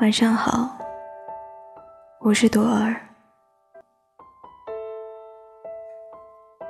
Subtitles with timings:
[0.00, 0.78] 晚上好，
[2.20, 2.94] 我是朵儿。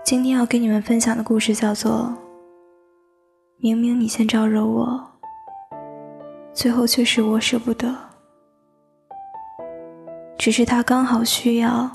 [0.03, 1.91] 今天要跟你们分享的故事叫做
[3.59, 5.07] 《明明你先招惹我，
[6.55, 7.89] 最后却是我舍不得》，
[10.39, 11.91] 只是他刚好需要，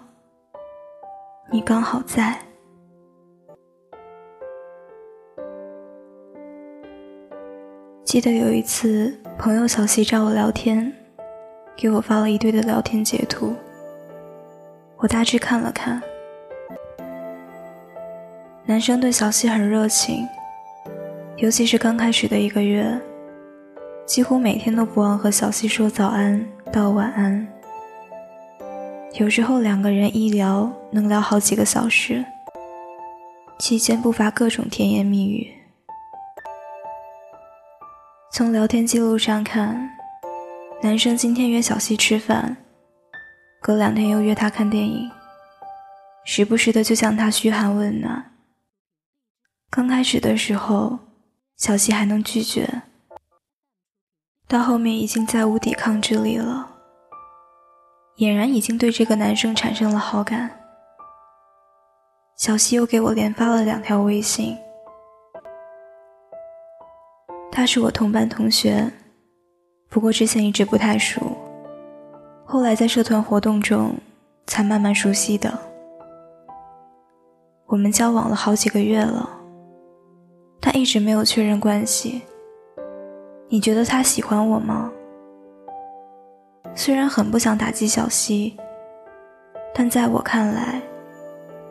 [1.51, 2.37] 你刚好在。
[8.03, 10.95] 记得有一次，朋友小西找我聊天。
[11.75, 13.53] 给我发了一堆的聊天截图，
[14.97, 16.01] 我大致看了看。
[18.65, 20.25] 男生对小西很热情，
[21.37, 22.97] 尤其是刚开始的一个月，
[24.05, 27.45] 几乎每天都不忘和小西说早安到晚安。
[29.15, 32.23] 有时候两个人一聊能聊好几个小时，
[33.59, 35.51] 期间不乏各种甜言蜜语。
[38.31, 39.89] 从聊天记录上看。
[40.83, 42.57] 男生今天约小西吃饭，
[43.61, 45.09] 隔两天又约她看电影，
[46.25, 48.33] 时不时的就向她嘘寒问暖。
[49.69, 50.99] 刚开始的时候，
[51.55, 52.81] 小西还能拒绝，
[54.45, 56.69] 到后面已经再无抵抗之力了，
[58.17, 60.59] 俨然已经对这个男生产生了好感。
[62.35, 64.57] 小西又给我连发了两条微信，
[67.49, 68.91] 他是我同班同学。
[69.93, 71.21] 不过之前一直不太熟，
[72.45, 73.93] 后来在社团活动中
[74.47, 75.53] 才慢慢熟悉的。
[77.67, 79.29] 我们交往了好几个月了，
[80.59, 82.23] 他一直没有确认关系。
[83.49, 84.91] 你觉得他喜欢我吗？
[86.73, 88.57] 虽然很不想打击小西，
[89.75, 90.81] 但在我看来，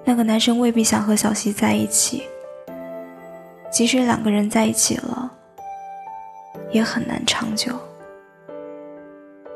[0.05, 2.23] 那个男生未必想和小西在一起。
[3.69, 5.29] 即使两个人在一起了，
[6.71, 7.73] 也很难长久。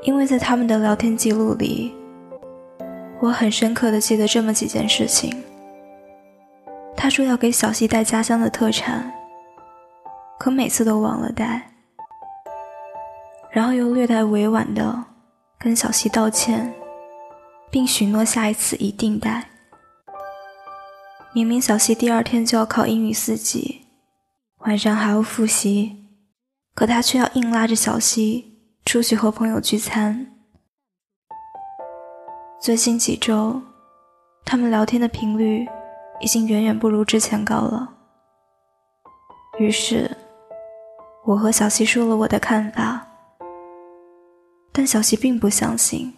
[0.06, 1.92] 因为在他们的聊天记录里，
[3.20, 5.42] 我很深刻的记得这么几件事情。
[6.96, 9.12] 他说要给小西带家乡的特产，
[10.38, 11.72] 可每次都忘了带，
[13.50, 15.04] 然后又略带委婉的
[15.58, 16.72] 跟小西道歉，
[17.68, 19.48] 并许诺下一次一定带。
[21.34, 23.82] 明明小西第二天就要考英语四级，
[24.58, 26.06] 晚上还要复习，
[26.76, 28.52] 可他却要硬拉着小西。
[28.86, 30.24] 出去和朋友聚餐，
[32.60, 33.60] 最近几周，
[34.44, 35.66] 他们聊天的频率
[36.20, 37.92] 已经远远不如之前高了。
[39.58, 40.08] 于是，
[41.24, 43.04] 我和小西说了我的看法，
[44.70, 46.14] 但小西并不相信，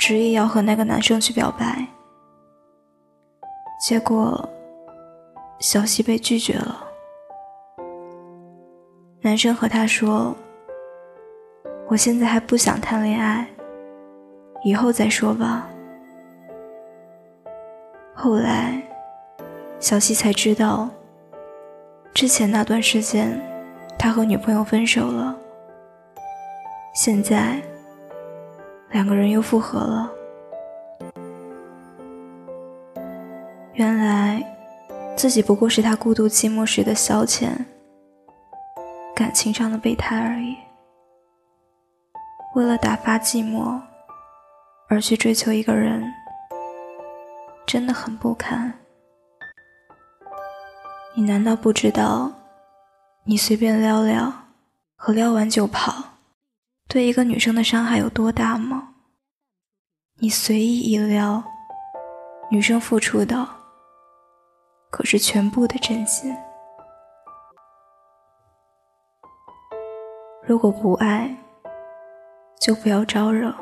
[0.00, 1.86] 执意要和那个男生去表白。
[3.80, 4.48] 结果，
[5.60, 6.84] 小西被拒绝了。
[9.20, 10.36] 男生和他说。
[11.92, 13.46] 我现在还不想谈恋爱，
[14.64, 15.68] 以后再说吧。
[18.14, 18.82] 后来，
[19.78, 20.88] 小西才知道，
[22.14, 23.38] 之前那段时间，
[23.98, 25.36] 他和女朋友分手了。
[26.94, 27.60] 现在，
[28.92, 30.10] 两个人又复合了。
[33.74, 34.42] 原来，
[35.14, 37.50] 自己不过是他孤独寂寞时的消遣，
[39.14, 40.56] 感情上的备胎而已。
[42.54, 43.80] 为了打发寂寞
[44.88, 46.04] 而去追求一个人，
[47.66, 48.72] 真的很不堪。
[51.14, 52.30] 你难道不知道，
[53.24, 54.30] 你随便撩撩
[54.96, 55.94] 和撩完就跑，
[56.88, 58.94] 对一个女生的伤害有多大吗？
[60.20, 61.42] 你随意一撩，
[62.50, 63.48] 女生付出的
[64.90, 66.36] 可是全部的真心。
[70.44, 71.34] 如果不爱，
[72.62, 73.52] 就不要招惹，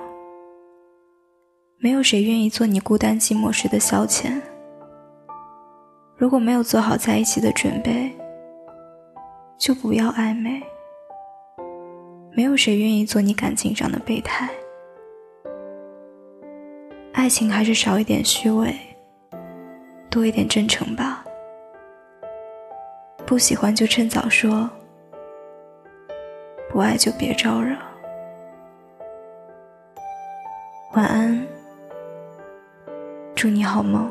[1.79, 4.39] 没有谁愿意做你孤单寂寞时的消遣。
[6.19, 8.15] 如果没有做好在一起的准备，
[9.59, 10.63] 就不要暧昧。
[12.37, 14.51] 没有谁愿意做你感情上的备胎。
[17.15, 18.77] 爱情还是少一点虚伪，
[20.11, 21.25] 多一点真诚吧。
[23.27, 24.69] 不喜欢就趁早说，
[26.71, 27.75] 不爱就别招惹。
[30.93, 31.47] 晚安，
[33.37, 34.11] 祝你好梦。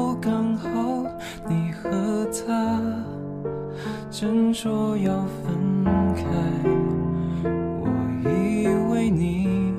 [4.53, 6.23] 说要分开，
[7.43, 7.87] 我
[8.29, 9.73] 以为你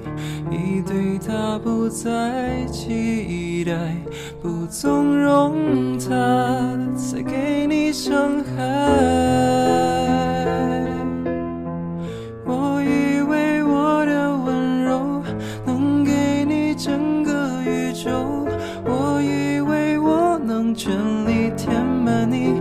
[0.50, 3.72] 已对他不再期待，
[4.40, 6.06] 不纵容他
[6.96, 8.52] 再给你伤害。
[12.44, 15.22] 我以为我的温柔
[15.66, 18.46] 能给你整个宇宙，
[18.84, 20.92] 我以为我能全
[21.26, 22.60] 力填满你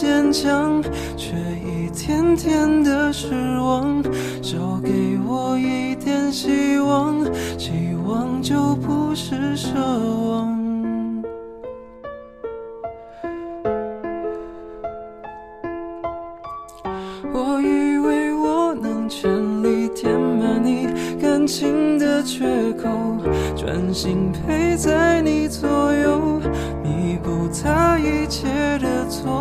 [0.00, 0.82] 坚强，
[1.14, 4.02] 却一天天的失望。
[4.42, 7.22] 少给我一点希望，
[7.58, 7.70] 希
[8.06, 10.58] 望就不是奢望。
[17.34, 19.30] 我以为我能全
[19.62, 20.88] 力填满你
[21.20, 22.88] 感情的缺口，
[23.54, 26.40] 专心陪在你左右，
[26.82, 27.30] 弥补
[27.62, 28.48] 他一切
[28.78, 29.39] 的错。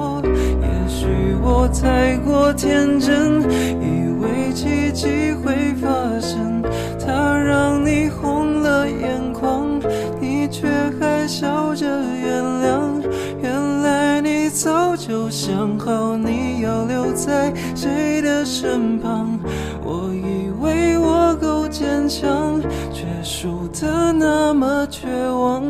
[1.42, 3.42] 我太过天真，
[3.82, 5.88] 以为奇迹会发
[6.20, 6.62] 生，
[7.00, 9.80] 他让你红了眼眶，
[10.20, 10.68] 你却
[11.00, 13.02] 还笑着原谅。
[13.42, 19.40] 原来你早就想好你要留在谁的身旁。
[19.84, 25.64] 我以为我够坚强，却输得那么绝望。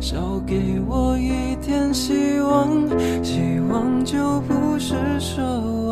[0.00, 1.55] 少给我一
[1.92, 2.88] 希望
[3.22, 5.85] 希望就不是奢望